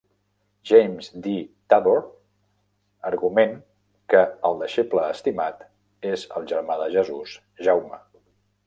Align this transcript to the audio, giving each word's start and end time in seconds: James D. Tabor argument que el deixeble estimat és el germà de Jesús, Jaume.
James 0.69 1.09
D. 1.25 1.33
Tabor 1.73 1.99
argument 3.11 3.53
que 4.15 4.25
el 4.51 4.59
deixeble 4.65 5.07
estimat 5.19 5.63
és 6.15 6.29
el 6.41 6.51
germà 6.55 6.81
de 6.85 6.91
Jesús, 6.99 7.39
Jaume. 7.67 8.05